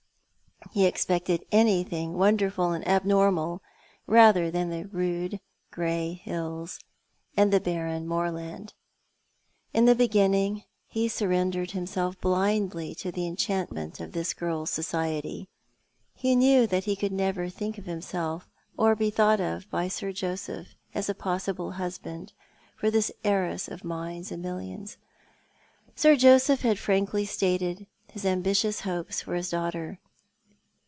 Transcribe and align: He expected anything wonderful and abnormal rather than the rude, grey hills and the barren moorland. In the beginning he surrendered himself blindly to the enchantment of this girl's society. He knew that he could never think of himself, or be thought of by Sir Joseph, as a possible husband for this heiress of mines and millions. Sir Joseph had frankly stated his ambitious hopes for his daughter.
He 0.73 0.85
expected 0.85 1.43
anything 1.51 2.13
wonderful 2.17 2.71
and 2.71 2.87
abnormal 2.87 3.61
rather 4.07 4.49
than 4.49 4.69
the 4.69 4.85
rude, 4.85 5.41
grey 5.71 6.13
hills 6.13 6.79
and 7.35 7.51
the 7.51 7.59
barren 7.59 8.07
moorland. 8.07 8.73
In 9.73 9.83
the 9.83 9.95
beginning 9.95 10.63
he 10.87 11.09
surrendered 11.09 11.71
himself 11.71 12.17
blindly 12.21 12.95
to 12.95 13.11
the 13.11 13.27
enchantment 13.27 13.99
of 13.99 14.13
this 14.13 14.33
girl's 14.33 14.69
society. 14.69 15.49
He 16.13 16.37
knew 16.37 16.65
that 16.67 16.85
he 16.85 16.95
could 16.95 17.11
never 17.11 17.49
think 17.49 17.77
of 17.77 17.85
himself, 17.85 18.47
or 18.77 18.95
be 18.95 19.09
thought 19.09 19.41
of 19.41 19.69
by 19.71 19.89
Sir 19.89 20.13
Joseph, 20.13 20.75
as 20.93 21.09
a 21.09 21.15
possible 21.15 21.71
husband 21.73 22.31
for 22.77 22.89
this 22.89 23.11
heiress 23.25 23.67
of 23.67 23.83
mines 23.83 24.31
and 24.31 24.41
millions. 24.43 24.97
Sir 25.95 26.15
Joseph 26.15 26.61
had 26.61 26.79
frankly 26.79 27.25
stated 27.25 27.87
his 28.09 28.25
ambitious 28.25 28.81
hopes 28.81 29.19
for 29.21 29.33
his 29.35 29.49
daughter. 29.49 29.99